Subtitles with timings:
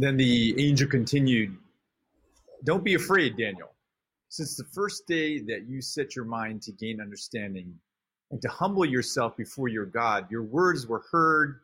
[0.00, 1.56] Then the angel continued,
[2.62, 3.74] Don't be afraid, Daniel.
[4.28, 7.74] Since the first day that you set your mind to gain understanding
[8.30, 11.58] and to humble yourself before your God, your words were heard,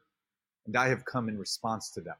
[0.66, 2.16] and I have come in response to them.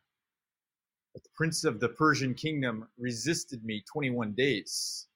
[1.15, 5.09] But the prince of the Persian kingdom resisted me 21 days.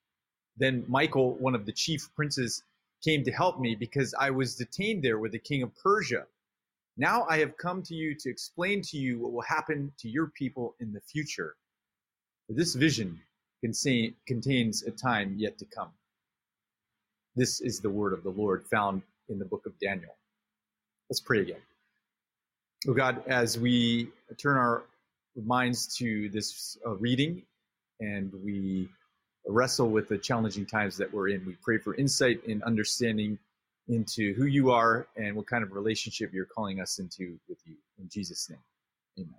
[0.57, 2.65] Then Michael, one of the chief princes,
[3.05, 6.27] came to help me because I was detained there with the king of Persia.
[6.99, 10.27] Now I have come to you to explain to you what will happen to your
[10.27, 11.55] people in the future.
[12.49, 13.21] This vision
[13.63, 15.91] contains a time yet to come.
[17.37, 20.17] This is the word of the Lord found in the book of Daniel.
[21.09, 21.61] Let's pray again.
[22.89, 24.83] Oh God, as we turn our
[25.37, 27.43] minds to this uh, reading
[28.01, 28.89] and we
[29.47, 33.39] wrestle with the challenging times that we're in, we pray for insight and understanding
[33.89, 37.75] into who you are and what kind of relationship you're calling us into with you.
[37.99, 38.59] In Jesus' name,
[39.19, 39.35] amen.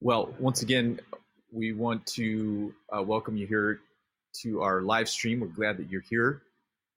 [0.00, 1.00] Well, once again,
[1.52, 3.80] we want to uh, welcome you here
[4.42, 5.40] to our live stream.
[5.40, 6.42] We're glad that you're here.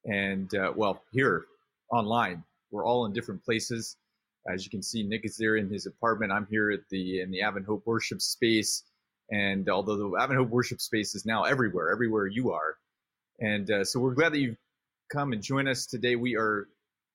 [0.06, 1.44] And, uh, well, here
[1.90, 3.96] online, we're all in different places.
[4.50, 6.32] As you can see, Nick is there in his apartment.
[6.32, 8.82] I'm here at the in the Advent Hope worship space.
[9.30, 12.76] And although the Advent Hope worship space is now everywhere, everywhere you are,
[13.40, 14.56] and uh, so we're glad that you've
[15.10, 16.16] come and join us today.
[16.16, 16.68] We are,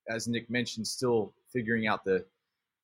[0.09, 2.25] as Nick mentioned, still figuring out the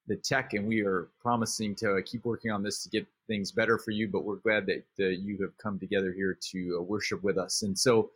[0.08, 3.78] the tech, and we are promising to keep working on this to get things better
[3.80, 4.08] for you.
[4.08, 7.64] But we're glad that you have come together here to uh, worship with us.
[7.64, 8.12] And so,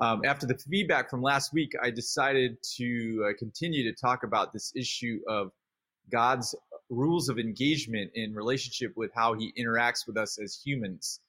[0.00, 4.52] um, after the feedback from last week, I decided to uh, continue to talk about
[4.52, 5.52] this issue of
[6.10, 6.54] God's
[6.90, 11.20] rules of engagement in relationship with how He interacts with us as humans.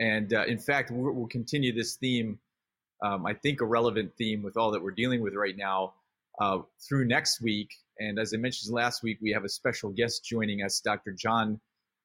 [0.00, 2.38] And uh, in fact, we'll, continue this theme.
[3.02, 5.94] Um, I think a relevant theme with all that we're dealing with right now
[6.40, 7.70] uh, through next week.
[7.98, 11.12] And as I mentioned last week, we have a special guest joining us, Dr.
[11.12, 11.60] John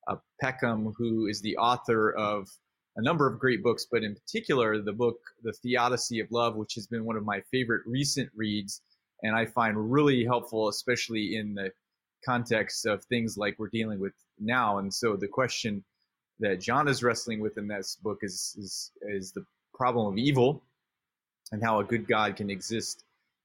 [0.08, 2.50] uh, Peckham, who is the author of
[2.96, 6.76] a number of great books, but in particular, the book, The Theodicy of Love, which
[6.76, 8.82] has been one of my favorite recent reads.
[9.24, 11.72] And I find really helpful, especially in the
[12.26, 14.80] context of things like we're dealing with now.
[14.80, 15.84] And so the question
[16.40, 20.64] that John is wrestling with in this book is, is, is the problem of evil
[21.52, 23.04] and how a good God can exist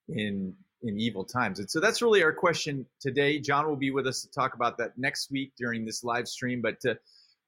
[0.09, 0.55] in
[0.85, 1.59] in evil times.
[1.59, 3.41] And so that's really our question today.
[3.41, 6.61] John will be with us to talk about that next week during this live stream.
[6.61, 6.99] But to,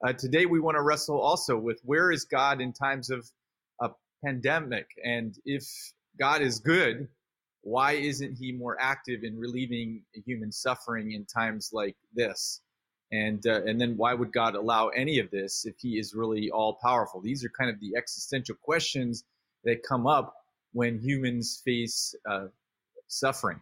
[0.04, 3.30] uh, today we want to wrestle also with where is God in times of
[3.80, 3.90] a
[4.24, 4.86] pandemic?
[5.04, 5.64] And if
[6.18, 7.08] God is good,
[7.60, 12.62] why isn't he more active in relieving human suffering in times like this?
[13.12, 16.50] And, uh, and then why would God allow any of this if he is really
[16.50, 17.20] all powerful?
[17.20, 19.24] These are kind of the existential questions
[19.64, 20.34] that come up
[20.76, 22.48] when humans face uh,
[23.08, 23.58] suffering.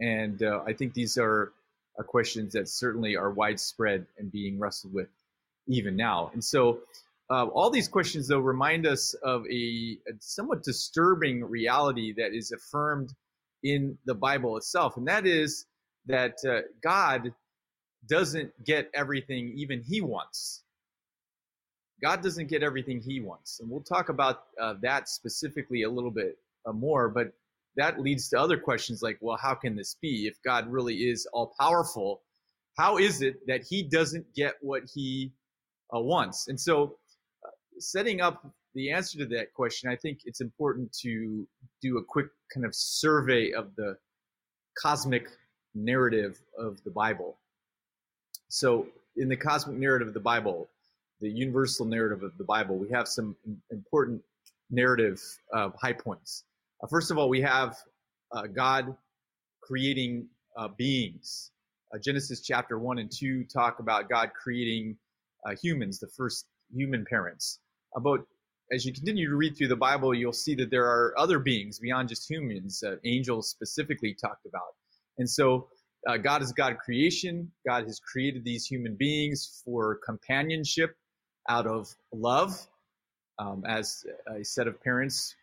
[0.00, 1.52] And uh, I think these are
[1.96, 5.06] uh, questions that certainly are widespread and being wrestled with
[5.68, 6.32] even now.
[6.32, 6.80] And so,
[7.30, 12.50] uh, all these questions, though, remind us of a, a, somewhat disturbing reality that is
[12.50, 13.14] affirmed
[13.62, 15.66] in the Bible itself, and that is
[16.06, 17.32] that uh, God
[18.08, 20.64] doesn't get everything even He wants.
[22.02, 26.10] God doesn't get everything He wants, and we'll talk about uh, that specifically a little
[26.10, 26.36] bit
[26.66, 27.08] uh, more.
[27.08, 27.32] But
[27.76, 30.26] that leads to other questions like, well, how can this be?
[30.26, 32.20] If God really is all powerful,
[32.76, 35.32] how is it that he doesn't get what he
[35.94, 36.48] uh, wants?
[36.48, 36.96] And so,
[37.44, 41.46] uh, setting up the answer to that question, I think it's important to
[41.80, 43.96] do a quick kind of survey of the
[44.80, 45.28] cosmic
[45.74, 47.38] narrative of the Bible.
[48.48, 50.68] So, in the cosmic narrative of the Bible,
[51.22, 53.36] the universal narrative of the Bible, we have some
[53.70, 54.20] important
[54.70, 55.22] narrative
[55.54, 56.44] uh, high points.
[56.82, 57.76] Uh, first of all, we have
[58.32, 58.96] uh, God
[59.62, 60.26] creating
[60.58, 61.52] uh, beings.
[61.94, 64.96] Uh, Genesis chapter 1 and 2 talk about God creating
[65.46, 67.60] uh, humans, the first human parents.
[67.94, 68.26] About
[68.72, 71.78] as you continue to read through the Bible, you'll see that there are other beings
[71.78, 74.74] beyond just humans, angels specifically talked about.
[75.18, 75.68] And so
[76.22, 77.52] God is God creation.
[77.66, 80.96] God has created these human beings for companionship
[81.48, 82.66] out of love.
[83.38, 85.34] Um, as a set of parents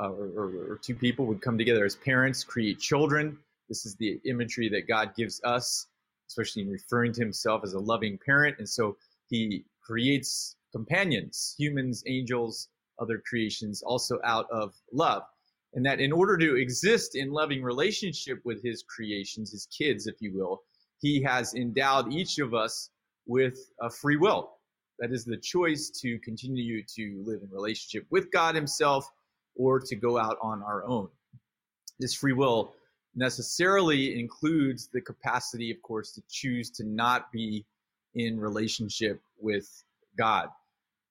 [0.00, 3.38] uh, or, or, or two people would come together as parents, create children.
[3.68, 5.86] This is the imagery that God gives us,
[6.28, 8.56] especially in referring to himself as a loving parent.
[8.58, 8.96] And so
[9.28, 12.68] he creates companions, humans, angels,
[12.98, 15.22] other creations, also out of love.
[15.74, 20.16] And that in order to exist in loving relationship with his creations, his kids, if
[20.20, 20.62] you will,
[21.00, 22.90] he has endowed each of us
[23.26, 24.50] with a free will.
[24.98, 29.10] That is the choice to continue to live in relationship with God himself
[29.56, 31.08] or to go out on our own.
[31.98, 32.74] This free will
[33.14, 37.64] necessarily includes the capacity, of course, to choose to not be
[38.14, 39.84] in relationship with
[40.16, 40.48] God.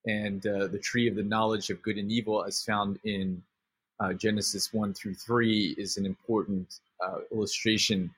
[0.05, 3.41] And uh, the tree of the knowledge of good and evil, as found in
[3.99, 8.09] uh, Genesis 1 through 3, is an important uh, illustration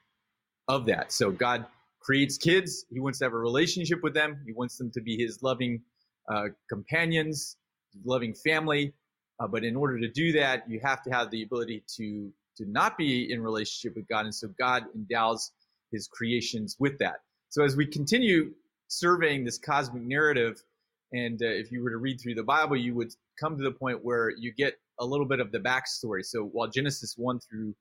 [0.67, 1.11] of that.
[1.11, 1.65] So God
[2.09, 2.85] creates kids.
[2.89, 4.41] He wants to have a relationship with them.
[4.43, 5.83] He wants them to be his loving
[6.27, 7.55] uh, companions,
[8.03, 8.93] loving family.
[9.39, 12.65] Uh, but in order to do that, you have to have the ability to to
[12.65, 14.25] not be in relationship with God.
[14.25, 15.51] And so God endows
[15.91, 17.17] his creations with that.
[17.49, 18.53] So as we continue
[18.87, 20.63] surveying this cosmic narrative,
[21.13, 23.71] and uh, if you were to read through the Bible, you would come to the
[23.71, 26.25] point where you get a little bit of the backstory.
[26.25, 27.75] So while Genesis 1 through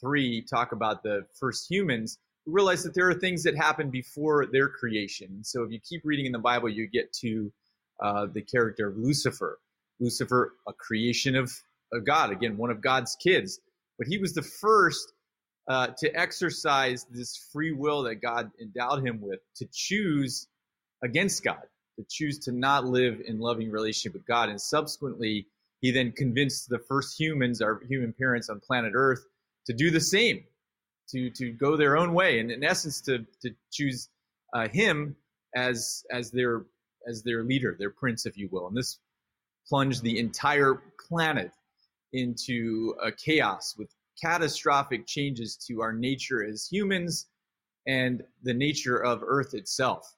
[0.00, 4.68] 3 talk about the first humans, realize that there are things that happen before their
[4.68, 5.42] creation.
[5.44, 7.52] So if you keep reading in the Bible, you get to
[8.00, 9.58] uh, the character of Lucifer.
[10.00, 11.52] Lucifer, a creation of,
[11.92, 13.60] of God, again, one of God's kids.
[13.98, 15.12] But he was the first
[15.68, 20.46] uh, to exercise this free will that God endowed him with to choose
[21.02, 21.62] against God,
[21.96, 24.48] to choose to not live in loving relationship with God.
[24.48, 25.46] And subsequently,
[25.80, 29.24] he then convinced the first humans, our human parents on planet Earth,
[29.66, 30.44] to do the same,
[31.10, 34.08] to to go their own way, and in essence, to to choose
[34.52, 35.16] uh, him
[35.54, 36.64] as as their
[37.06, 38.66] as their leader, their prince, if you will.
[38.66, 38.98] And this
[39.68, 41.52] plunged the entire planet
[42.12, 43.88] into a chaos with
[44.22, 47.26] catastrophic changes to our nature as humans
[47.86, 50.16] and the nature of Earth itself.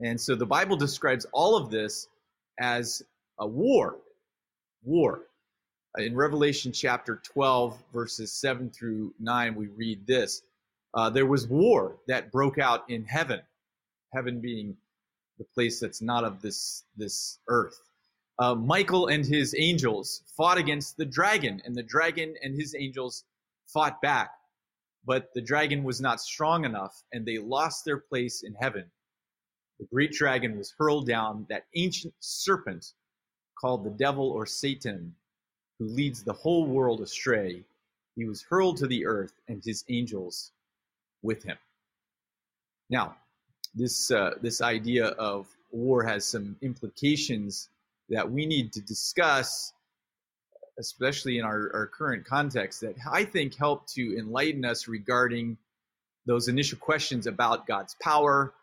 [0.00, 2.08] And so the Bible describes all of this
[2.58, 3.02] as
[3.38, 3.96] a war.
[4.82, 5.27] War.
[5.96, 10.42] In Revelation chapter 12, verses 7 through 9, we read this
[10.94, 13.40] uh, There was war that broke out in heaven,
[14.12, 14.76] heaven being
[15.38, 17.80] the place that's not of this, this earth
[18.38, 23.24] uh, Michael and his angels fought against the dragon, and the dragon and his angels
[23.66, 24.30] fought back.
[25.04, 28.84] But the dragon was not strong enough, and they lost their place in heaven.
[29.80, 32.92] The great dragon was hurled down, that ancient serpent
[33.60, 35.14] called the devil or Satan,
[35.78, 37.64] who leads the whole world astray.
[38.16, 40.52] He was hurled to the earth, and his angels
[41.22, 41.56] with him.
[42.90, 43.16] Now,
[43.74, 47.68] this uh, this idea of war has some implications
[48.08, 49.72] that we need to discuss,
[50.78, 55.58] especially in our, our current context, that I think help to enlighten us regarding
[56.26, 58.54] those initial questions about God's power,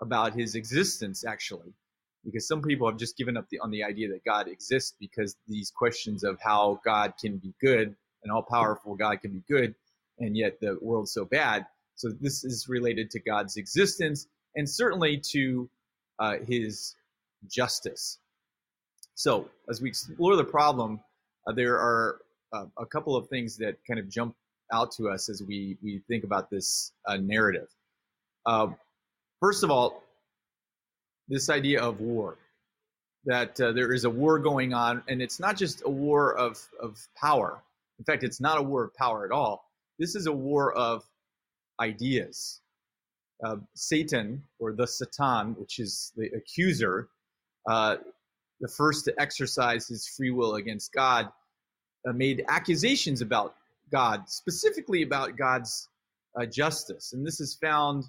[0.00, 1.72] about his existence, actually.
[2.24, 5.36] Because some people have just given up the, on the idea that God exists because
[5.46, 9.74] these questions of how God can be good and all powerful God can be good,
[10.18, 11.66] and yet the world's so bad.
[11.94, 15.70] So this is related to God's existence and certainly to
[16.18, 16.94] uh, his
[17.48, 18.18] justice.
[19.14, 21.00] So, as we explore the problem,
[21.46, 22.20] uh, there are
[22.52, 24.34] uh, a couple of things that kind of jump
[24.72, 27.68] out to us as we, we think about this uh, narrative.
[28.46, 28.68] Uh,
[29.40, 30.02] first of all,
[31.28, 32.36] this idea of war,
[33.24, 36.58] that uh, there is a war going on, and it's not just a war of,
[36.80, 37.62] of power.
[37.98, 39.64] In fact, it's not a war of power at all.
[39.98, 41.04] This is a war of
[41.80, 42.60] ideas.
[43.44, 47.08] Uh, Satan, or the Satan, which is the accuser,
[48.60, 51.28] the first to exercise his free will against God,
[52.08, 53.54] uh, made accusations about
[53.90, 55.88] God, specifically about God's
[56.40, 57.12] uh, justice.
[57.12, 58.04] And this is found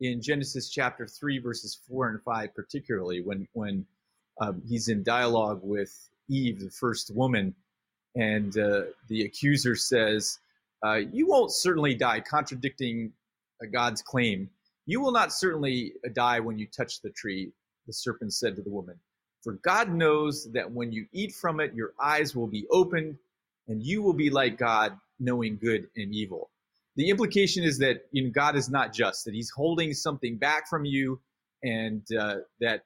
[0.00, 3.86] in Genesis chapter 3, verses 4 and 5, particularly when, when
[4.40, 5.92] um, he's in dialogue with
[6.28, 7.54] Eve, the first woman,
[8.14, 10.38] and uh, the accuser says,
[10.84, 13.12] uh, You won't certainly die, contradicting
[13.62, 14.50] uh, God's claim.
[14.86, 17.52] You will not certainly die when you touch the tree,
[17.86, 18.98] the serpent said to the woman.
[19.42, 23.18] For God knows that when you eat from it, your eyes will be opened
[23.68, 26.50] and you will be like God, knowing good and evil.
[26.98, 30.68] The implication is that you know, God is not just, that he's holding something back
[30.68, 31.20] from you,
[31.62, 32.82] and uh, that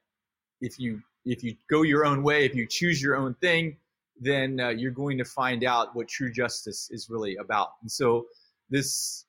[0.60, 3.74] if you if you go your own way, if you choose your own thing,
[4.20, 7.70] then uh, you're going to find out what true justice is really about.
[7.80, 8.26] And so
[8.68, 9.24] this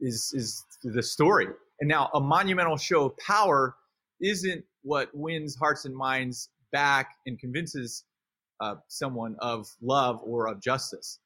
[0.00, 1.48] is is the story.
[1.80, 3.74] And now a monumental show of power
[4.20, 8.04] isn't what wins hearts and minds back and convinces
[8.60, 11.18] uh, someone of love or of justice.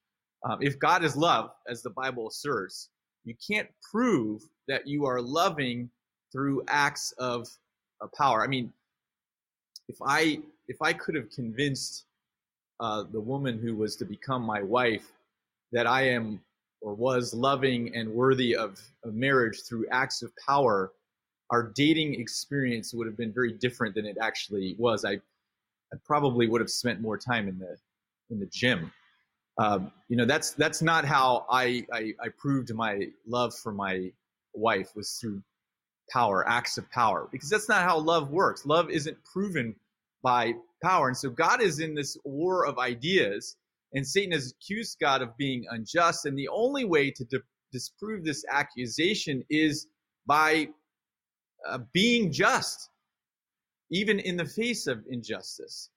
[0.49, 2.89] Um, if God is love, as the Bible asserts,
[3.25, 5.91] you can't prove that you are loving
[6.33, 7.49] through acts of,
[8.01, 8.45] of power.
[8.45, 8.73] I mean,
[9.89, 12.05] if I if I could have convinced
[12.81, 15.13] uh, the woman who was to become my wife
[15.73, 16.41] that I am
[16.81, 20.93] or was loving and worthy of, of marriage through acts of power,
[21.51, 25.05] our dating experience would have been very different than it actually was.
[25.05, 27.77] I, I probably would have spent more time in the
[28.31, 28.93] in the gym.
[29.59, 34.13] Um, you know, that's that's not how I, I, I proved my love for my
[34.55, 35.43] wife was through
[36.13, 38.67] power, acts of power, because that's not how love works.
[38.67, 39.75] Love isn't proven
[40.23, 41.09] by power.
[41.09, 43.57] And so God is in this war of ideas,
[43.93, 46.27] and Satan has accused God of being unjust.
[46.27, 47.39] And the only way to di-
[47.73, 49.87] disprove this accusation is
[50.27, 50.69] by
[51.67, 52.91] uh, being just,
[53.91, 55.91] even in the face of injustice,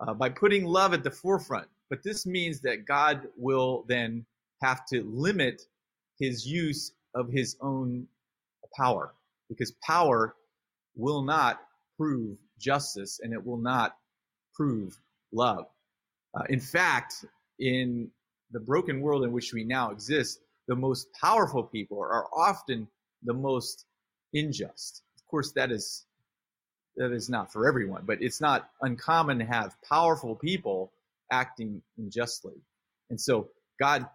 [0.00, 1.68] uh, by putting love at the forefront.
[1.90, 4.24] But this means that God will then
[4.62, 5.62] have to limit
[6.18, 8.06] his use of his own
[8.76, 9.12] power
[9.48, 10.36] because power
[10.94, 11.60] will not
[11.98, 13.96] prove justice and it will not
[14.54, 14.96] prove
[15.32, 15.66] love.
[16.34, 17.24] Uh, in fact,
[17.58, 18.10] in
[18.52, 22.86] the broken world in which we now exist, the most powerful people are often
[23.24, 23.86] the most
[24.32, 25.02] unjust.
[25.16, 26.06] Of course, that is
[26.96, 30.92] that is not for everyone, but it's not uncommon to have powerful people
[31.30, 32.54] acting unjustly.
[33.10, 34.06] And so God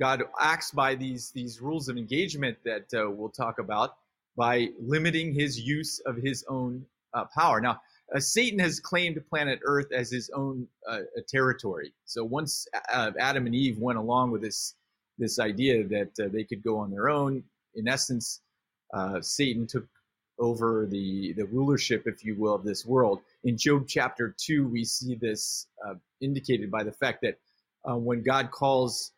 [0.00, 3.96] God acts by these these rules of engagement that uh, we'll talk about
[4.36, 7.60] by limiting his use of his own uh, power.
[7.60, 7.80] Now,
[8.14, 11.92] uh, Satan has claimed planet Earth as his own uh, territory.
[12.06, 14.74] So once uh, Adam and Eve went along with this
[15.18, 17.44] this idea that uh, they could go on their own,
[17.74, 18.40] in essence,
[19.20, 19.86] Satan took
[20.38, 23.20] over the the rulership, if you will, of this world.
[23.44, 25.66] In Job chapter two, we see this
[26.20, 27.38] indicated by the fact that
[27.84, 29.12] when God calls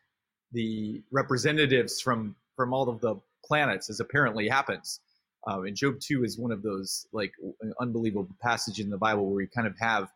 [0.51, 4.99] the representatives from from all of the planets, as apparently happens.
[5.47, 7.33] Uh, and Job two is one of those like
[7.79, 10.09] unbelievable passages in the Bible where we kind of have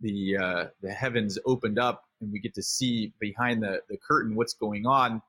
[0.00, 4.34] the uh, the heavens opened up and we get to see behind the the curtain
[4.34, 5.22] what's going on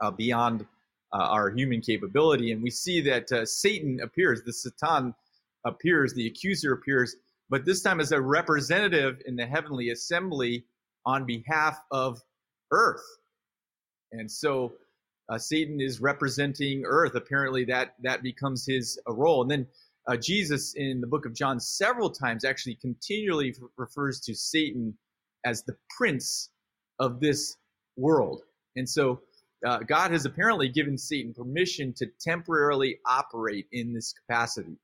[0.00, 0.66] uh, beyond
[1.14, 5.14] uh, our human capability, and we see that uh, Satan appears, the Satan
[5.64, 7.16] appears, the accuser appears,
[7.48, 10.64] but this time as a representative in the heavenly assembly
[11.06, 12.20] on behalf of
[12.72, 13.04] Earth.
[14.12, 14.72] And so
[15.28, 17.14] uh, Satan is representing Earth.
[17.14, 19.42] Apparently, that that becomes his uh, role.
[19.42, 19.66] And then
[20.06, 24.96] uh, Jesus in the book of John several times actually continually refers to Satan
[25.44, 26.50] as the prince
[26.98, 27.56] of this
[27.96, 28.42] world.
[28.76, 29.20] And so
[29.64, 34.76] uh, God has apparently given Satan permission to temporarily operate in this capacity.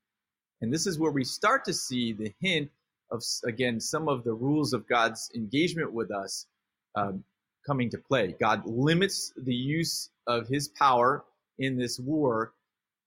[0.60, 2.70] And this is where we start to see the hint
[3.10, 6.46] of, again, some of the rules of God's engagement with us
[6.94, 7.24] um,
[7.66, 8.34] coming to play.
[8.38, 11.24] God limits the use of his power
[11.58, 12.52] in this war.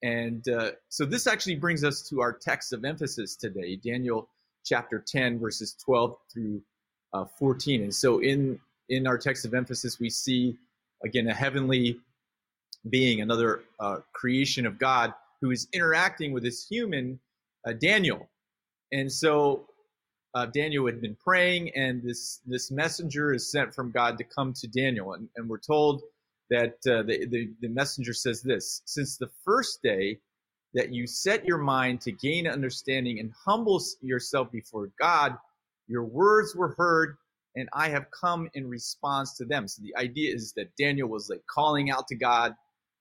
[0.02, 4.30] And uh, so this actually brings us to our text of emphasis today, Daniel
[4.66, 6.62] chapter 10, verses 12 through
[7.14, 7.84] uh, 14.
[7.84, 10.58] And so in, in our text of emphasis, we see,
[11.04, 12.00] again, a heavenly
[12.90, 17.20] being, another uh, creation of God who is interacting with this human,
[17.68, 18.30] uh, Daniel.
[18.92, 19.68] And so
[20.34, 24.54] uh, Daniel had been praying, and this this messenger is sent from God to come
[24.54, 26.02] to Daniel, and, and we're told
[26.50, 30.18] that uh, the, the the messenger says this: since the first day
[30.74, 35.38] that you set your mind to gain understanding and humble yourself before God,
[35.88, 37.18] your words were heard,
[37.56, 39.68] and I have come in response to them.
[39.68, 42.56] So the idea is that Daniel was like calling out to God.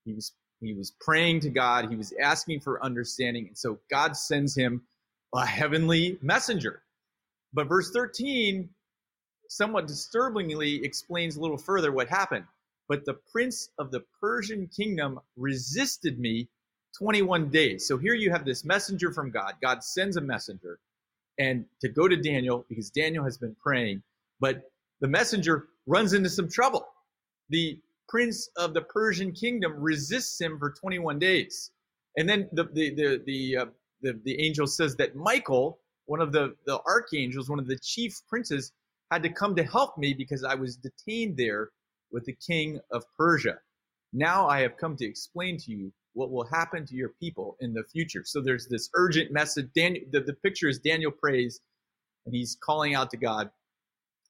[0.05, 1.91] He was he was praying to God.
[1.91, 4.83] He was asking for understanding, and so God sends him
[5.35, 6.83] a heavenly messenger
[7.55, 8.69] but verse 13
[9.49, 12.47] somewhat disturbingly explains a little further what happened.
[12.89, 16.49] But the prince of the Persian kingdom resisted me
[16.99, 17.87] 21 days.
[17.89, 19.55] So here you have this messenger from God.
[19.63, 20.79] God sends a messenger
[21.39, 24.03] and to go to Daniel because Daniel has been praying,
[24.43, 24.65] but
[25.01, 26.85] the messenger runs into some trouble.
[27.51, 31.71] The prince of the Persian kingdom resists him for 21 days.
[32.19, 33.67] And then the the the the, uh,
[34.03, 38.21] the, the angel says that Michael, one of the, the archangels, one of the chief
[38.29, 38.73] princes,
[39.13, 41.71] had to come to help me because I was detained there
[42.11, 43.59] with the king of Persia.
[44.13, 47.73] Now I have come to explain to you what will happen to your people in
[47.73, 48.25] the future.
[48.27, 49.69] So there's this urgent message.
[49.75, 51.61] Daniel, the, the picture is Daniel prays
[52.27, 53.51] and he's calling out to God.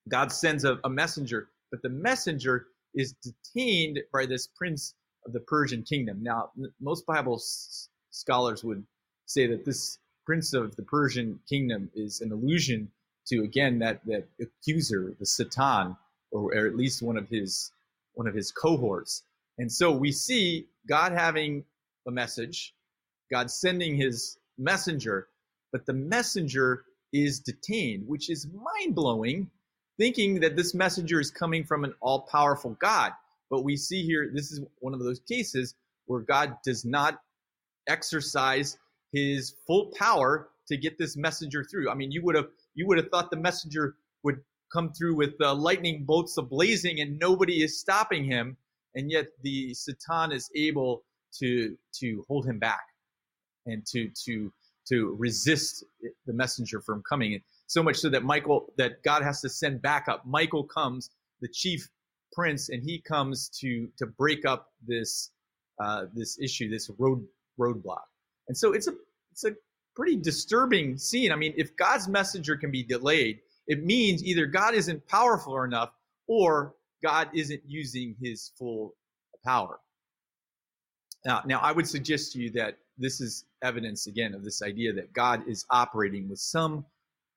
[0.09, 4.95] God sends a, a messenger, but the messenger is detained by this prince
[5.27, 6.23] of the Persian kingdom.
[6.23, 8.85] Now, most Bible s- scholars would
[9.27, 12.91] say that this prince of the Persian kingdom is an allusion
[13.27, 15.97] to again that that accuser, the Satan,
[16.33, 17.73] or, or at least one of his
[18.15, 19.23] one of his cohorts.
[19.59, 21.65] And so we see God having
[22.07, 22.75] a message,
[23.31, 25.29] God sending his messenger,
[25.71, 29.51] but the messenger is detained, which is mind blowing,
[29.99, 33.13] thinking that this messenger is coming from an all powerful God.
[33.51, 35.75] But we see here, this is one of those cases
[36.07, 37.21] where God does not
[37.89, 38.79] exercise
[39.13, 41.91] his full power to get this messenger through.
[41.91, 44.41] I mean, you would have you would have thought the messenger would
[44.73, 48.57] come through with uh, lightning bolts ablazing and nobody is stopping him,
[48.95, 51.03] and yet the Satan is able
[51.39, 52.85] to to hold him back
[53.67, 54.53] and to to
[54.89, 55.85] to resist
[56.27, 57.41] the messenger from coming.
[57.73, 60.27] So much so that Michael that God has to send backup.
[60.27, 61.09] Michael comes,
[61.41, 61.89] the chief
[62.35, 65.31] prince, and he comes to to break up this
[65.83, 67.27] uh, this issue, this road
[67.59, 68.05] roadblock.
[68.49, 68.93] And so it's a
[69.31, 69.53] it's a
[69.97, 71.33] pretty disturbing scene.
[71.33, 75.93] I mean, if God's messenger can be delayed, it means either God isn't powerful enough
[76.27, 78.95] or God isn't using his full
[79.47, 79.81] power.
[81.25, 84.93] Now, now I would suggest to you that this is evidence again of this idea
[84.93, 86.85] that God is operating with some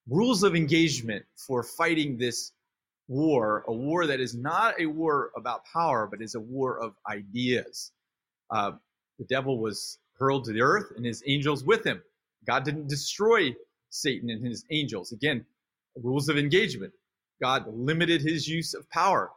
[0.08, 2.52] rules of engagement for fighting this
[3.08, 6.94] war, a war that is not a war about power, but is a war of
[7.08, 7.92] ideas.
[8.50, 8.72] Uh,
[9.18, 12.02] the devil was hurled to the earth and his angels with him.
[12.46, 13.54] God didn't destroy
[13.90, 15.12] Satan and his angels.
[15.12, 15.44] Again,
[16.02, 16.92] rules of engagement.
[17.40, 19.30] God limited his use of power.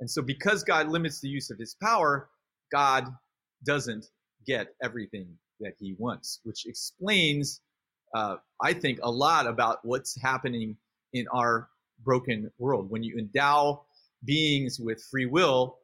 [0.00, 2.28] And so, because God limits the use of his power,
[2.72, 3.06] God
[3.64, 4.06] doesn't
[4.46, 5.26] get everything
[5.60, 7.60] that he wants, which explains,
[8.14, 10.76] uh, I think, a lot about what's happening
[11.12, 11.68] in our
[12.04, 12.90] broken world.
[12.90, 13.82] When you endow
[14.24, 15.78] beings with free will,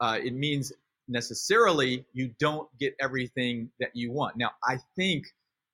[0.00, 0.72] uh, it means
[1.08, 4.36] necessarily you don't get everything that you want.
[4.36, 5.26] Now, I think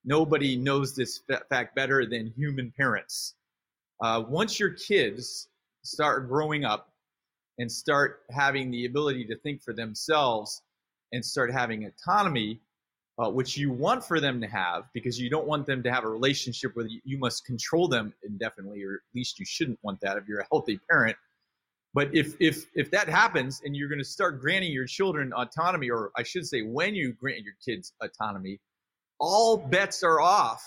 [0.04, 3.34] nobody knows this fact better than human parents.
[4.00, 5.48] Uh, once your kids
[5.84, 6.92] start growing up
[7.58, 10.62] and start having the ability to think for themselves
[11.12, 12.60] and start having autonomy,
[13.18, 16.04] uh, which you want for them to have because you don't want them to have
[16.04, 20.16] a relationship where you must control them indefinitely, or at least you shouldn't want that
[20.16, 21.16] if you're a healthy parent.
[21.94, 25.90] But if if if that happens and you're going to start granting your children autonomy,
[25.90, 28.60] or I should say, when you grant your kids autonomy,
[29.18, 30.66] all bets are off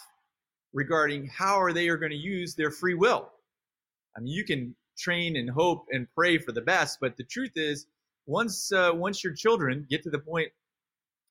[0.71, 3.31] regarding how are they are going to use their free will.
[4.15, 7.53] I mean, you can train and hope and pray for the best, but the truth
[7.55, 7.87] is,
[8.27, 10.51] once uh, once your children get to the point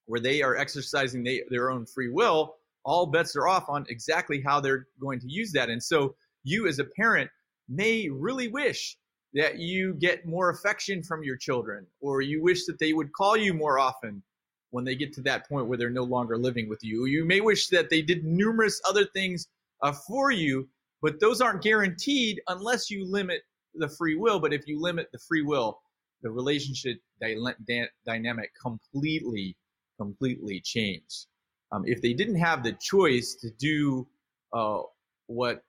[0.06, 4.40] where they are exercising they, their own free will, all bets are off on exactly
[4.40, 5.70] how they're going to use that.
[5.70, 6.14] And so,
[6.46, 7.30] you as a parent
[7.68, 8.98] may really wish
[9.32, 13.36] that you get more affection from your children, or you wish that they would call
[13.36, 14.22] you more often
[14.70, 17.06] when they get to that point where they're no longer living with you.
[17.06, 19.48] You may wish that they did numerous other things
[19.82, 20.68] uh, for you,
[21.02, 23.42] but those aren't guaranteed unless you limit
[23.74, 24.38] the free will.
[24.38, 25.80] But if you limit the free will,
[26.22, 29.56] the relationship dy- dynamic completely,
[29.98, 31.26] completely change.
[31.72, 34.06] Um, if they didn't have the choice to do
[34.52, 34.82] uh,
[35.26, 35.64] what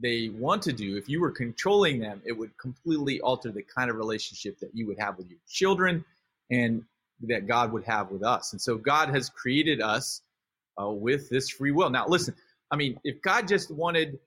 [0.00, 3.90] they want to do, if you were controlling them, it would completely alter the kind
[3.90, 6.04] of relationship that you would have with your children
[6.50, 6.84] and
[7.22, 8.52] that God would have with us.
[8.52, 10.22] And so God has created us
[10.80, 11.90] uh, with this free will.
[11.90, 12.34] Now, listen,
[12.70, 14.18] I mean, if God just wanted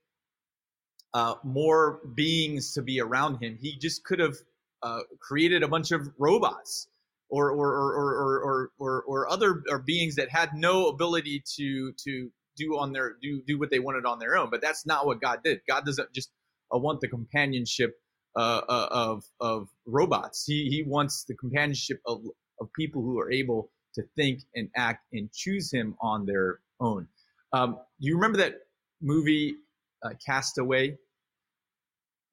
[1.13, 4.36] uh, more beings to be around him, he just could have
[4.84, 6.88] uh, created a bunch of robots
[7.30, 11.94] or or or or or, or, or other or beings that had no ability to
[12.04, 14.50] to do on their do do what they wanted on their own.
[14.50, 15.62] But that's not what God did.
[15.68, 16.32] God doesn't just
[16.74, 17.96] uh, want the companionship
[18.36, 20.46] uh, uh, of of robots.
[20.46, 22.22] He he wants the companionship of
[22.60, 27.08] of people who are able to think and act and choose Him on their own.
[27.54, 28.56] Um, you remember that
[29.02, 29.56] movie
[30.04, 30.98] uh, Castaway?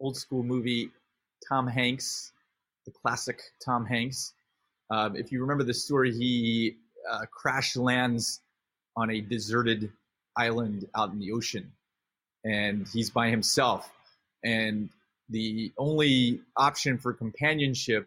[0.01, 0.91] Old school movie.
[1.49, 2.33] Tom Hanks,
[2.87, 4.33] the classic Tom Hanks.
[4.93, 6.77] Um, if you remember the story, he
[7.11, 8.41] uh, crash lands
[8.95, 9.91] on a deserted
[10.37, 11.73] island out in the ocean
[12.45, 13.91] and he's by himself.
[14.45, 14.91] And
[15.31, 18.07] the only option for companionship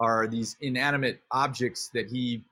[0.00, 2.44] are these inanimate objects that he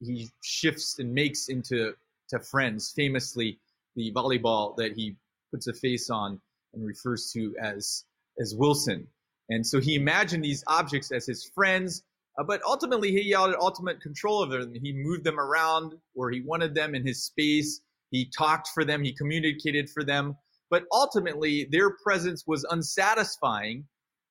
[0.00, 1.94] he shifts and makes into
[2.30, 2.92] to friends.
[2.96, 3.58] Famously
[3.94, 5.16] the volleyball that he
[5.50, 6.40] puts a face on
[6.72, 8.04] and refers to as
[8.40, 9.06] as Wilson.
[9.50, 12.02] And so he imagined these objects as his friends
[12.38, 16.40] uh, but ultimately he had ultimate control of them he moved them around where he
[16.40, 17.80] wanted them in his space
[18.12, 20.36] he talked for them, he communicated for them,
[20.70, 23.86] but ultimately their presence was unsatisfying.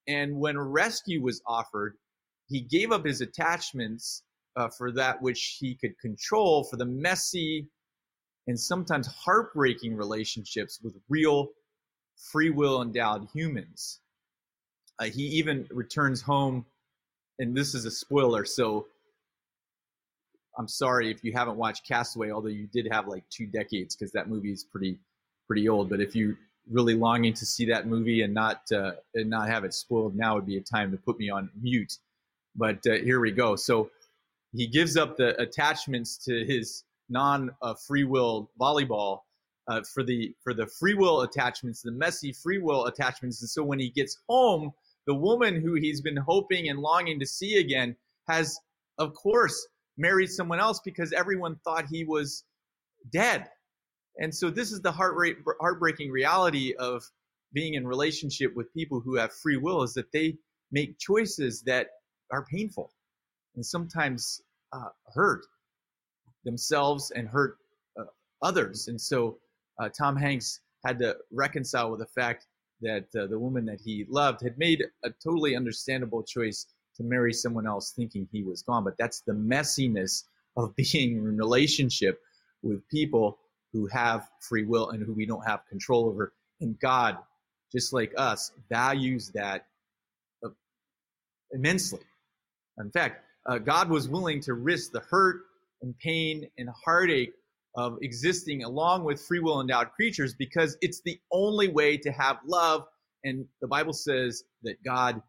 [0.07, 1.95] And when rescue was offered,
[2.47, 4.23] he gave up his attachments
[4.55, 7.67] uh, for that which he could control for the messy
[8.47, 11.49] and sometimes heartbreaking relationships with real
[12.31, 13.99] free will endowed humans.
[14.99, 16.65] Uh, he even returns home,
[17.41, 18.85] and this is a spoiler, so
[20.57, 24.11] I'm sorry if you haven't watched Castaway, although you did have like two decades because
[24.11, 24.99] that movie is pretty
[25.47, 25.89] pretty old.
[25.89, 26.37] But if you
[26.69, 30.35] really longing to see that movie and not uh, and not have it spoiled, now
[30.35, 31.97] would be a time to put me on mute.
[32.55, 33.55] But uh, here we go.
[33.55, 33.89] So
[34.53, 39.21] he gives up the attachments to his non uh, free will volleyball
[39.67, 43.41] uh, for the for the free will attachments, the messy free will attachments.
[43.41, 44.73] And so when he gets home,
[45.07, 47.95] the woman who he's been hoping and longing to see again
[48.27, 48.59] has,
[48.97, 52.43] of course, married someone else because everyone thought he was
[53.11, 53.49] dead.
[54.17, 57.03] And so this is the heart rate, heartbreaking reality of
[57.53, 60.37] being in relationship with people who have free will is that they
[60.71, 61.87] make choices that
[62.31, 62.91] are painful
[63.55, 65.45] and sometimes uh, hurt
[66.45, 67.57] themselves and hurt
[67.99, 68.05] uh,
[68.41, 68.87] others.
[68.87, 69.37] And so
[69.79, 72.47] uh, Tom Hanks had to reconcile with the fact
[72.81, 77.33] that uh, the woman that he loved had made a totally understandable choice to marry
[77.33, 78.83] someone else thinking he was gone.
[78.83, 80.23] But that's the messiness
[80.57, 82.19] of being in relationship
[82.63, 83.39] with people
[83.73, 86.33] who have free will and who we don't have control over.
[86.59, 87.17] And God,
[87.71, 89.65] just like us, values that
[90.45, 90.49] uh,
[91.51, 92.01] immensely.
[92.77, 95.41] In fact, uh, God was willing to risk the hurt
[95.81, 97.33] and pain and heartache
[97.75, 102.39] of existing along with free will endowed creatures because it's the only way to have
[102.45, 102.85] love.
[103.23, 105.21] And the Bible says that God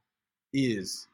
[0.53, 1.07] is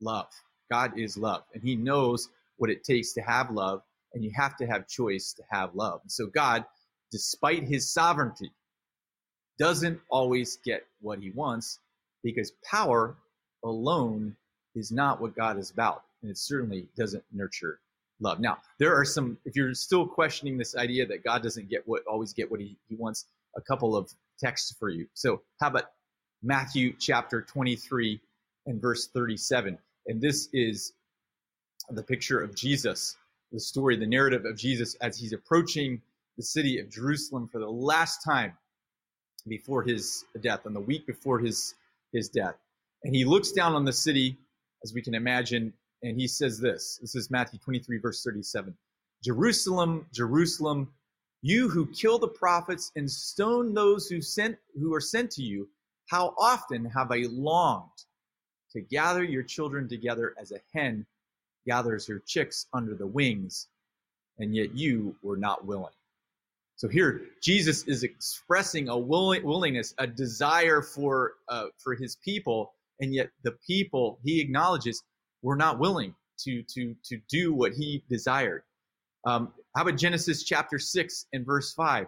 [0.00, 0.28] love.
[0.70, 1.42] God is love.
[1.54, 3.82] And He knows what it takes to have love.
[4.14, 6.00] And you have to have choice to have love.
[6.06, 6.64] So God,
[7.10, 8.50] despite His sovereignty,
[9.58, 11.78] doesn't always get what He wants
[12.22, 13.16] because power
[13.64, 14.36] alone
[14.74, 16.02] is not what God is about.
[16.22, 17.78] And it certainly doesn't nurture
[18.20, 18.40] love.
[18.40, 22.02] Now, there are some, if you're still questioning this idea that God doesn't get what,
[22.06, 25.06] always get what he, he wants, a couple of texts for you.
[25.14, 25.90] So, how about
[26.42, 28.20] Matthew chapter 23
[28.66, 29.78] and verse 37?
[30.06, 30.92] And this is
[31.90, 33.16] the picture of Jesus,
[33.52, 36.00] the story, the narrative of Jesus as he's approaching
[36.36, 38.54] the city of Jerusalem for the last time
[39.46, 41.74] before his death, on the week before his,
[42.12, 42.56] his death.
[43.02, 44.38] And he looks down on the city,
[44.82, 45.74] as we can imagine,
[46.04, 48.74] and he says this this is Matthew 23, verse 37.
[49.22, 50.92] Jerusalem, Jerusalem,
[51.40, 55.68] you who kill the prophets and stone those who sent who are sent to you,
[56.08, 58.04] how often have I longed
[58.72, 61.06] to gather your children together as a hen
[61.66, 63.68] gathers her chicks under the wings,
[64.38, 65.94] and yet you were not willing.
[66.76, 72.74] So here, Jesus is expressing a willing, willingness, a desire for uh, for his people,
[73.00, 75.02] and yet the people he acknowledges
[75.44, 78.62] were not willing to to to do what he desired.
[79.24, 82.06] Um, how about Genesis chapter six and verse five?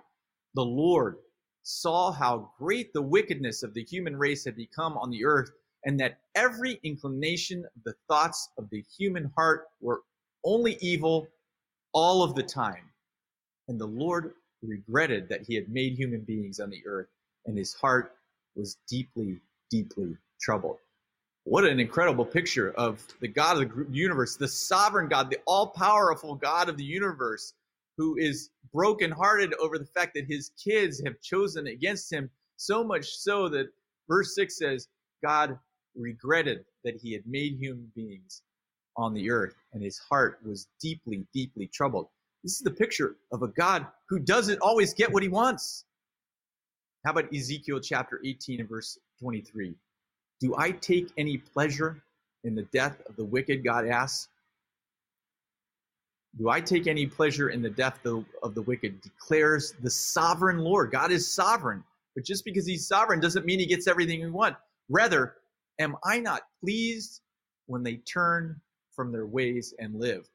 [0.54, 1.18] The Lord
[1.62, 5.50] saw how great the wickedness of the human race had become on the earth,
[5.84, 10.02] and that every inclination of the thoughts of the human heart were
[10.44, 11.28] only evil
[11.92, 12.90] all of the time.
[13.68, 17.08] And the Lord regretted that he had made human beings on the earth,
[17.46, 18.12] and his heart
[18.54, 20.78] was deeply, deeply troubled.
[21.48, 25.68] What an incredible picture of the God of the universe, the sovereign God, the all
[25.68, 27.54] powerful God of the universe,
[27.96, 33.06] who is brokenhearted over the fact that his kids have chosen against him, so much
[33.06, 33.68] so that
[34.08, 34.88] verse 6 says,
[35.22, 35.56] God
[35.94, 38.42] regretted that he had made human beings
[38.96, 42.08] on the earth, and his heart was deeply, deeply troubled.
[42.42, 45.84] This is the picture of a God who doesn't always get what he wants.
[47.04, 49.76] How about Ezekiel chapter 18 and verse 23?
[50.40, 52.02] Do I take any pleasure
[52.44, 53.64] in the death of the wicked?
[53.64, 54.28] God asks.
[56.38, 59.00] Do I take any pleasure in the death of the wicked?
[59.00, 60.90] Declares the sovereign Lord.
[60.90, 61.82] God is sovereign.
[62.14, 64.58] But just because he's sovereign doesn't mean he gets everything he wants.
[64.90, 65.34] Rather,
[65.80, 67.22] am I not pleased
[67.66, 68.60] when they turn
[68.94, 70.28] from their ways and live?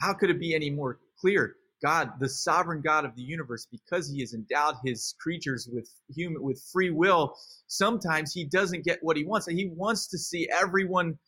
[0.00, 1.56] How could it be any more clear?
[1.82, 6.42] God, the sovereign God of the universe, because he has endowed his creatures with human
[6.42, 7.36] with free will,
[7.66, 9.48] sometimes he doesn't get what he wants.
[9.48, 11.18] And he wants to see everyone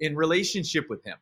[0.00, 1.16] in relationship with him,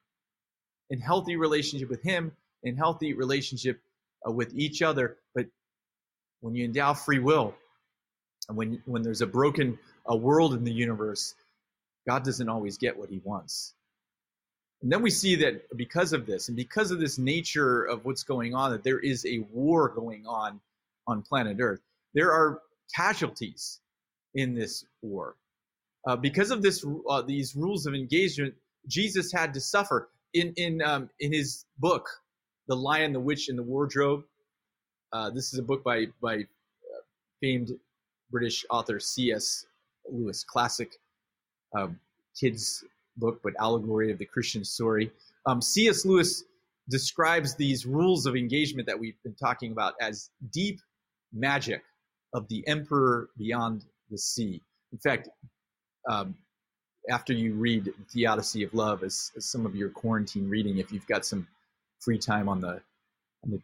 [0.90, 3.80] in healthy relationship with him, in healthy relationship
[4.26, 5.16] uh, with each other.
[5.34, 5.46] But
[6.40, 7.54] when you endow free will,
[8.48, 11.34] and when when there's a broken a world in the universe,
[12.06, 13.74] God doesn't always get what he wants.
[14.82, 18.22] And then we see that because of this, and because of this nature of what's
[18.22, 20.60] going on, that there is a war going on
[21.06, 21.80] on planet Earth.
[22.14, 22.60] There are
[22.94, 23.80] casualties
[24.34, 25.36] in this war.
[26.06, 28.54] Uh, because of this, uh, these rules of engagement,
[28.86, 30.08] Jesus had to suffer.
[30.34, 32.06] In in um, in his book,
[32.68, 34.24] "The Lion, the Witch, and the Wardrobe,"
[35.12, 37.00] uh, this is a book by by uh,
[37.40, 37.72] famed
[38.30, 39.66] British author C.S.
[40.10, 40.98] Lewis, classic
[41.76, 41.88] uh,
[42.38, 42.84] kids
[43.18, 45.10] book, but allegory of the Christian story.
[45.46, 46.04] Um, C.S.
[46.04, 46.44] Lewis
[46.88, 50.80] describes these rules of engagement that we've been talking about as deep
[51.32, 51.82] magic
[52.32, 54.60] of the emperor beyond the sea.
[54.92, 55.28] In fact,
[56.08, 56.34] um,
[57.10, 61.06] after you read Theodicy of Love as, as, some of your quarantine reading, if you've
[61.06, 61.46] got some
[62.00, 62.80] free time on the,
[63.44, 63.60] on the,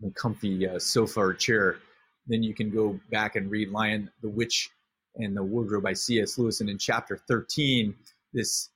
[0.00, 1.76] the comfy uh, sofa or chair,
[2.26, 4.70] then you can go back and read Lion, the Witch,
[5.16, 6.38] and the Wardrobe by C.S.
[6.38, 6.60] Lewis.
[6.60, 7.94] And in chapter 13,
[8.32, 8.70] this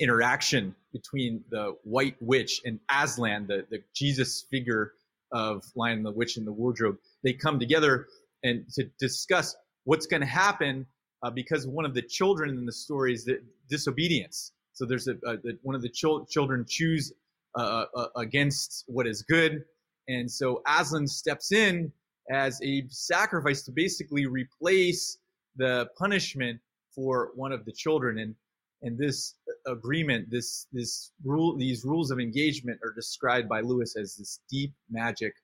[0.00, 4.92] interaction between the white witch and Aslan, the, the Jesus figure
[5.32, 6.96] of Lion the Witch and the Wardrobe.
[7.22, 8.06] They come together
[8.42, 10.86] and to discuss what's going to happen
[11.22, 14.52] uh, because one of the children in the story is the disobedience.
[14.72, 17.12] So there's a, a one of the children choose
[17.56, 19.64] uh, uh, against what is good,
[20.06, 21.92] and so Aslan steps in
[22.30, 25.18] as a sacrifice to basically replace
[25.56, 26.60] the punishment
[26.94, 28.18] for one of the children.
[28.18, 28.34] And
[28.82, 29.34] and this
[29.68, 34.72] agreement, this this rule, these rules of engagement are described by Lewis as this deep
[34.90, 35.34] magic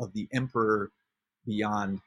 [0.00, 0.90] of the emperor
[1.46, 2.00] beyond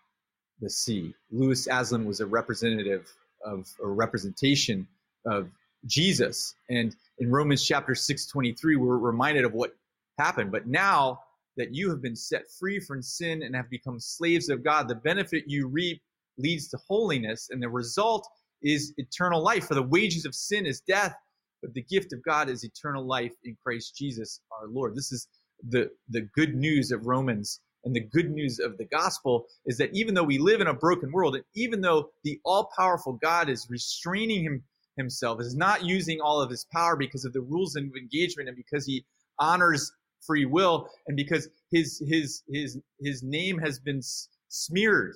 [0.60, 1.14] the sea.
[1.32, 3.12] Lewis Aslan was a representative
[3.46, 4.88] of a representation
[5.26, 5.50] of
[5.86, 6.56] Jesus.
[6.70, 9.76] And in Romans chapter 6:23, we're reminded of what
[10.18, 10.52] happened.
[10.52, 11.24] But now
[11.56, 14.96] that you have been set free from sin and have become slaves of God, the
[14.96, 16.02] benefit you reap
[16.38, 18.28] leads to holiness, and the result
[18.62, 19.68] is eternal life.
[19.68, 21.16] For the wages of sin is death,
[21.62, 24.96] but the gift of God is eternal life in Christ Jesus our Lord.
[24.96, 25.28] This is
[25.70, 27.60] the, the good news of Romans.
[27.84, 30.74] And the good news of the gospel is that even though we live in a
[30.74, 34.64] broken world, and even though the all powerful God is restraining him,
[34.98, 38.58] himself, is not using all of his power because of the rules of engagement and
[38.58, 39.06] because he
[39.40, 39.92] honors
[40.26, 44.02] free will and because his his his his name has been
[44.50, 45.16] smeared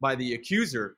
[0.00, 0.96] by the accuser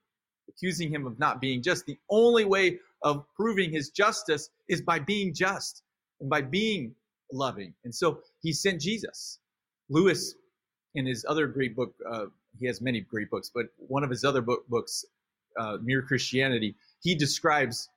[0.48, 4.98] accusing him of not being just the only way of proving his justice is by
[4.98, 5.82] being just
[6.20, 6.94] and by being
[7.32, 7.74] loving.
[7.84, 9.38] And so he sent jesus.
[9.88, 10.34] Lewis
[10.94, 12.26] in his other great book uh,
[12.58, 15.04] he has many great books but one of his other book, books
[15.58, 17.88] uh, mere christianity he describes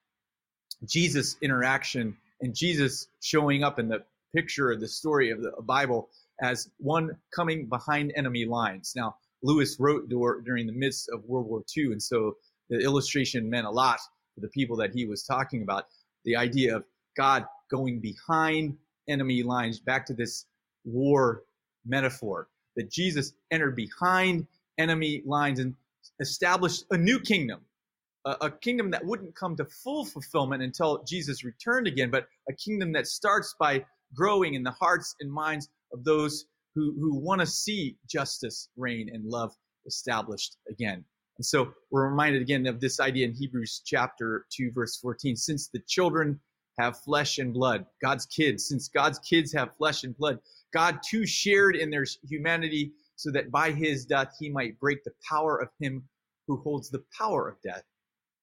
[0.86, 4.02] jesus interaction and jesus showing up in the
[4.36, 6.10] picture of the story of the Bible
[6.42, 8.94] as one coming behind enemy lines.
[8.96, 12.36] Now, Lewis wrote during the midst of World War II, and so
[12.70, 14.00] the illustration meant a lot
[14.36, 15.86] to the people that he was talking about.
[16.24, 16.84] The idea of
[17.18, 20.46] God going behind enemy lines, back to this
[20.84, 21.44] war
[21.86, 25.76] metaphor, that Jesus entered behind enemy lines and
[26.20, 27.62] established a new kingdom,
[28.26, 32.54] a, a kingdom that wouldn't come to full fulfillment until Jesus returned again, but a
[32.54, 37.42] kingdom that starts by growing in the hearts and minds of those who, who want
[37.42, 39.54] to see justice reign and love
[39.86, 41.04] established again.
[41.38, 45.36] And so we're reminded again of this idea in Hebrews chapter 2, verse 14.
[45.36, 46.40] Since the children
[46.80, 50.40] have flesh and blood, God's kids, since God's kids have flesh and blood,
[50.74, 55.14] God too shared in their humanity so that by his death he might break the
[55.28, 56.04] power of him
[56.48, 57.84] who holds the power of death.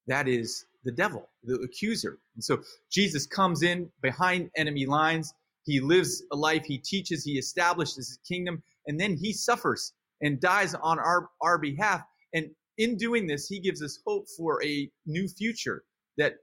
[0.06, 2.18] That is the devil, the accuser.
[2.34, 7.38] And so Jesus comes in behind enemy lines he lives a life, he teaches, he
[7.38, 12.02] establishes his kingdom, and then he suffers and dies on our, our behalf.
[12.34, 15.84] And in doing this, he gives us hope for a new future
[16.16, 16.34] that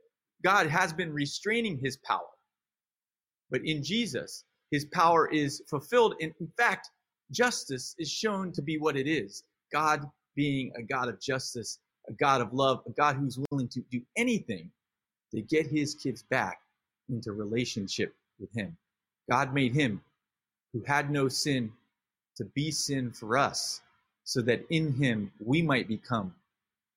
[0.43, 2.27] God has been restraining his power.
[3.49, 6.15] But in Jesus, his power is fulfilled.
[6.21, 6.89] And in fact,
[7.31, 12.13] justice is shown to be what it is God being a God of justice, a
[12.13, 14.71] God of love, a God who's willing to do anything
[15.33, 16.59] to get his kids back
[17.09, 18.77] into relationship with him.
[19.29, 20.01] God made him
[20.73, 21.71] who had no sin
[22.37, 23.81] to be sin for us,
[24.29, 26.31] so that in him we might become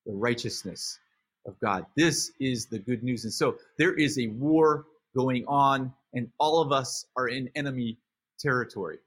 [0.04, 0.98] the righteousness
[1.46, 1.86] of God.
[1.96, 3.24] This is the good news.
[3.24, 4.84] And so there is a war
[5.16, 7.96] going on, and all of us are in enemy
[8.38, 8.98] territory.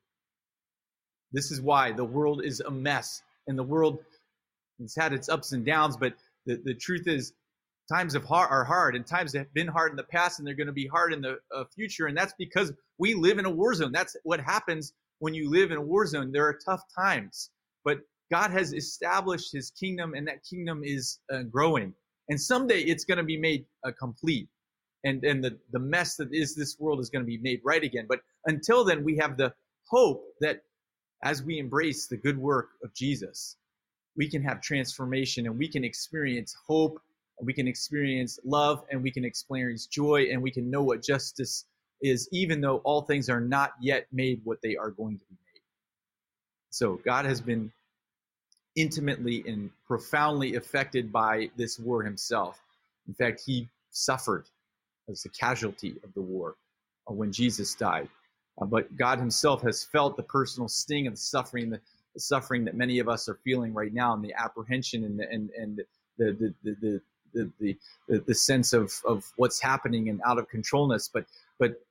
[1.33, 3.99] This is why the world is a mess, and the world
[4.81, 6.15] has had its ups and downs, but
[6.47, 7.31] the, the truth is
[7.87, 10.55] times have hard, are hard and times have been hard in the past and they're
[10.55, 13.49] going to be hard in the uh, future and that's because we live in a
[13.49, 16.81] war zone that's what happens when you live in a war zone there are tough
[16.97, 17.51] times
[17.83, 17.99] but
[18.31, 21.93] god has established his kingdom and that kingdom is uh, growing.
[22.29, 24.49] And someday it's going to be made uh, complete.
[25.03, 27.83] And and the the mess that is this world is going to be made right
[27.83, 28.05] again.
[28.07, 29.53] But until then we have the
[29.87, 30.63] hope that
[31.23, 33.57] as we embrace the good work of jesus
[34.17, 36.99] we can have transformation and we can experience hope
[37.41, 41.65] we can experience love and we can experience joy and we can know what justice
[42.01, 45.35] is even though all things are not yet made what they are going to be
[45.35, 45.61] made.
[46.69, 47.71] So god has been
[48.75, 52.59] intimately and profoundly affected by this war himself
[53.07, 54.45] in fact he suffered
[55.09, 56.55] as a casualty of the war
[57.09, 58.09] uh, when jesus died
[58.61, 61.79] uh, but god himself has felt the personal sting of the suffering the,
[62.13, 65.29] the, suffering that many of us are feeling right now and the apprehension and the,
[65.29, 65.85] and, and the,
[66.17, 67.01] the, the, the
[67.35, 71.09] the, the, the sense of, of what's happening and out of controlness.
[71.13, 71.25] But,
[71.59, 71.81] but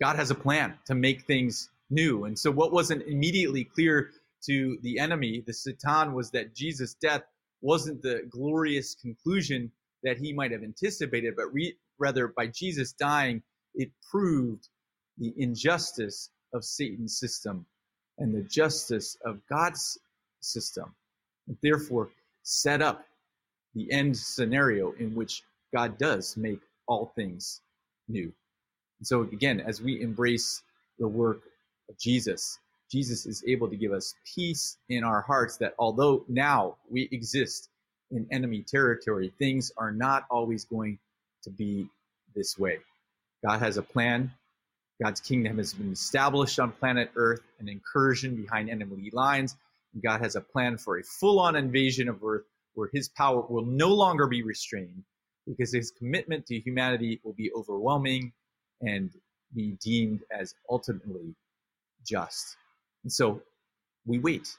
[0.00, 2.24] God has a plan to make things new.
[2.24, 4.10] And so what wasn't immediately clear
[4.46, 7.22] to the enemy, the Satan, was that Jesus' death
[7.60, 13.42] wasn't the glorious conclusion that he might have anticipated, but re- rather by Jesus dying,
[13.74, 14.68] it proved
[15.18, 17.66] the injustice of Satan's system
[18.18, 19.98] and the justice of God's
[20.40, 20.94] system.
[21.48, 22.10] And therefore,
[22.42, 23.04] set up
[23.74, 25.42] the end scenario in which
[25.74, 27.60] God does make all things
[28.08, 28.32] new.
[29.00, 30.62] And so, again, as we embrace
[30.98, 31.42] the work
[31.88, 32.58] of Jesus,
[32.90, 37.68] Jesus is able to give us peace in our hearts that although now we exist
[38.10, 40.98] in enemy territory, things are not always going
[41.42, 41.88] to be
[42.34, 42.78] this way.
[43.44, 44.32] God has a plan.
[45.02, 49.56] God's kingdom has been established on planet Earth, an incursion behind enemy lines.
[49.92, 52.44] And God has a plan for a full on invasion of Earth
[52.74, 55.04] where his power will no longer be restrained
[55.46, 58.32] because his commitment to humanity will be overwhelming
[58.80, 59.10] and
[59.54, 61.34] be deemed as ultimately
[62.06, 62.56] just.
[63.04, 63.42] And so
[64.06, 64.56] we wait.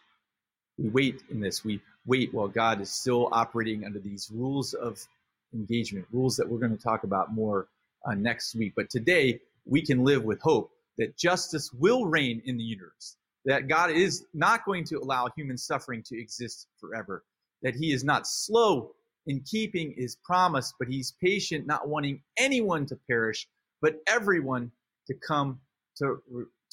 [0.78, 1.66] We wait in this.
[1.66, 5.06] We wait while God is still operating under these rules of
[5.54, 7.68] engagement, rules that we're going to talk about more
[8.06, 8.74] uh, next week.
[8.76, 13.68] But today, we can live with hope that justice will reign in the universe, that
[13.68, 17.24] God is not going to allow human suffering to exist forever,
[17.64, 18.92] that He is not slow
[19.28, 23.48] in keeping His promise, but He's patient, not wanting anyone to perish,
[23.82, 24.72] but everyone
[25.08, 25.60] to come
[25.98, 26.22] to,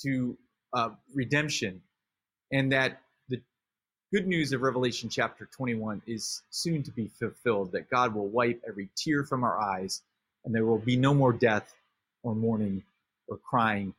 [0.03, 0.37] to
[0.75, 1.83] uh, redemption,
[2.53, 3.41] and that the
[4.13, 8.63] good news of Revelation chapter 21 is soon to be fulfilled, that God will wipe
[8.67, 10.03] every tear from our eyes,
[10.45, 11.75] and there will be no more death
[12.23, 12.83] or mourning
[13.29, 13.95] or crying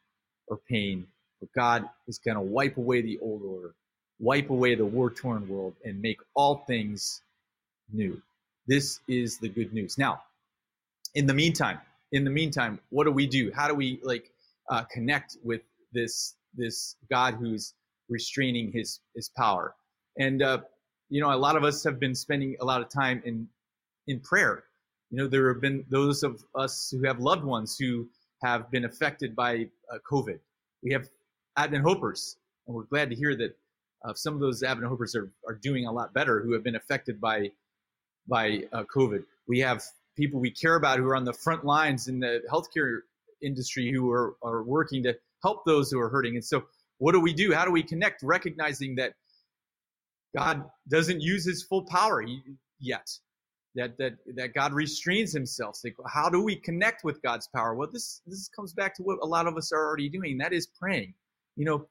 [0.48, 1.08] or pain.
[1.40, 3.74] But God is going to wipe away the old order,
[4.20, 7.22] wipe away the war torn world, and make all things
[7.92, 8.22] new.
[8.68, 9.98] This is the good news.
[9.98, 10.22] Now,
[11.16, 11.80] in the meantime,
[12.12, 13.52] in the meantime, what do we do?
[13.54, 14.32] How do we like
[14.70, 17.74] uh, connect with this this God who's
[18.10, 19.76] restraining his his power.
[20.18, 20.60] And uh,
[21.10, 23.48] you know, a lot of us have been spending a lot of time in
[24.08, 24.64] in prayer.
[25.10, 28.08] You know, there have been those of us who have loved ones who
[28.44, 30.40] have been affected by uh, COVID.
[30.82, 31.08] We have
[31.56, 32.36] Advent Hopers,
[32.68, 33.56] and we're glad to hear that
[34.04, 36.76] uh, some of those Advent Hopers are, are doing a lot better who have been
[36.76, 37.52] affected by
[38.28, 39.24] by uh, COVID.
[39.48, 39.84] We have
[40.16, 43.00] people we care about who are on the front lines in the healthcare
[43.42, 46.36] industry who are, are working to help those who are hurting.
[46.36, 46.64] And so,
[46.98, 47.54] what do we do?
[47.54, 49.14] How do we connect, recognizing that
[50.36, 52.24] God doesn't use his full power
[52.80, 53.10] yet?
[53.76, 55.76] That, that, that God restrains himself.
[55.78, 57.74] So how do we connect with God's power?
[57.74, 60.38] Well, this, this comes back to what a lot of us are already doing.
[60.38, 61.16] That is praying.
[61.56, 61.88] You know,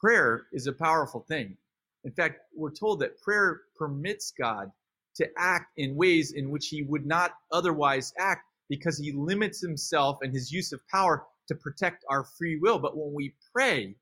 [0.00, 1.56] prayer is a powerful thing.
[2.02, 4.72] In fact, we're told that prayer permits God
[5.16, 10.18] to act in ways in which he would not otherwise act because he limits himself
[10.22, 12.78] and his use of power to protect our free will.
[12.78, 13.94] But when we pray,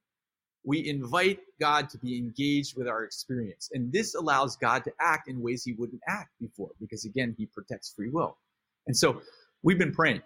[0.65, 3.71] we invite God to be engaged with our experience.
[3.73, 7.47] And this allows God to act in ways he wouldn't act before, because again, he
[7.47, 8.39] protects free will.
[8.87, 9.23] And so
[9.63, 10.23] we've been praying,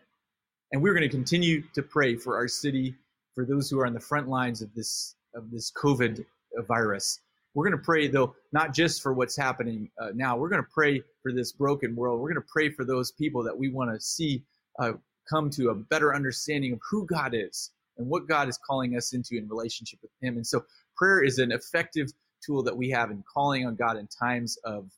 [0.73, 2.95] and we're going to continue to pray for our city,
[3.35, 6.25] for those who are on the front lines of this of this COVID
[6.67, 7.21] virus.
[7.55, 10.37] We're going to pray, though, not just for what's happening uh, now.
[10.37, 12.21] We're going to pray for this broken world.
[12.21, 14.43] We're going to pray for those people that we want to see
[14.79, 14.93] uh,
[15.29, 19.13] come to a better understanding of who God is and what God is calling us
[19.13, 20.37] into in relationship with Him.
[20.37, 20.65] And so
[20.97, 22.09] prayer is an effective
[22.45, 24.91] tool that we have in calling on God in times of,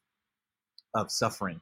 [0.94, 1.60] of suffering.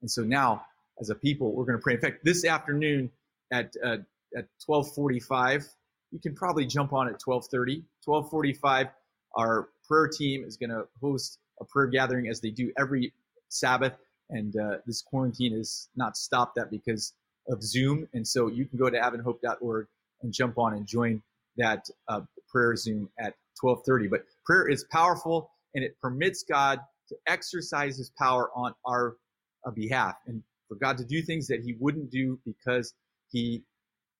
[0.00, 0.64] And so now,
[1.00, 1.94] as a people, we're going to pray.
[1.94, 3.10] In fact, this afternoon
[3.52, 3.98] at uh,
[4.36, 5.66] at 12:45,
[6.10, 7.82] you can probably jump on at 12:30.
[8.06, 8.90] 12:45,
[9.36, 13.12] our prayer team is going to host a prayer gathering as they do every
[13.48, 13.94] Sabbath.
[14.30, 17.14] And uh, this quarantine has not stopped that because
[17.48, 18.08] of Zoom.
[18.12, 19.86] And so you can go to adventhope.org
[20.22, 21.22] and jump on and join
[21.56, 24.08] that uh, prayer Zoom at 1230.
[24.08, 29.16] But prayer is powerful and it permits God to exercise his power on our
[29.66, 32.94] uh, behalf and for God to do things that he wouldn't do because
[33.30, 33.62] he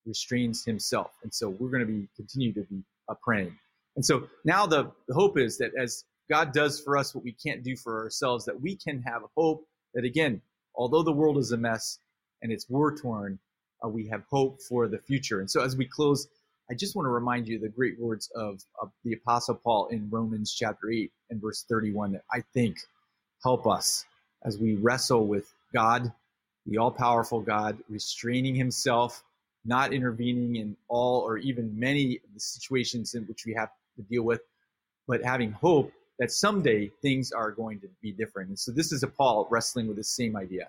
[0.07, 1.11] restrains himself.
[1.23, 3.57] And so we're going to be continue to be uh, praying.
[3.97, 7.33] And so now the, the hope is that as God does for us what we
[7.33, 9.65] can't do for ourselves, that we can have hope
[9.95, 10.41] that again,
[10.75, 11.99] although the world is a mess,
[12.43, 13.39] and it's war torn,
[13.85, 15.41] uh, we have hope for the future.
[15.41, 16.29] And so as we close,
[16.71, 20.09] I just want to remind you the great words of, of the Apostle Paul in
[20.11, 22.77] Romans chapter 8 and verse 31 that I think
[23.43, 24.05] help us
[24.45, 26.13] as we wrestle with God,
[26.67, 29.23] the all powerful God, restraining himself,
[29.65, 34.03] not intervening in all or even many of the situations in which we have to
[34.03, 34.43] deal with,
[35.07, 38.49] but having hope that someday things are going to be different.
[38.49, 40.69] And so this is a Paul wrestling with the same idea.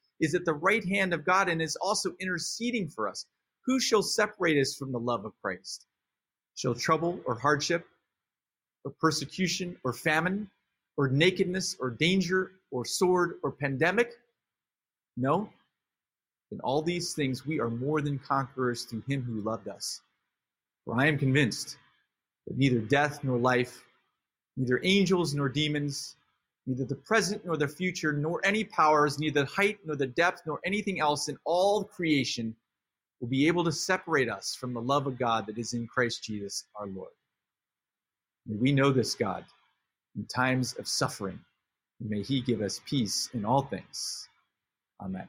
[0.21, 3.25] is at the right hand of God and is also interceding for us.
[3.65, 5.85] Who shall separate us from the love of Christ?
[6.55, 7.85] Shall trouble or hardship
[8.85, 10.49] or persecution or famine
[10.95, 14.13] or nakedness or danger or sword or pandemic?
[15.17, 15.49] No.
[16.51, 20.01] In all these things, we are more than conquerors through him who loved us.
[20.85, 21.77] For I am convinced
[22.47, 23.83] that neither death nor life,
[24.57, 26.15] neither angels nor demons,
[26.65, 30.41] neither the present nor the future, nor any powers, neither the height nor the depth,
[30.45, 32.55] nor anything else in all creation
[33.19, 36.23] will be able to separate us from the love of God that is in Christ
[36.23, 37.11] Jesus our Lord.
[38.47, 39.45] May we know this God
[40.15, 41.39] in times of suffering.
[41.99, 44.27] May He give us peace in all things.
[44.99, 45.27] Amen.